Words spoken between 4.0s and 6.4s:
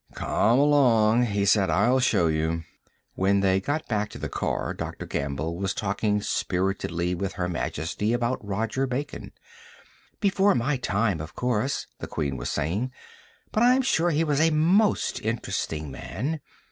to the car, Dr. Gamble was talking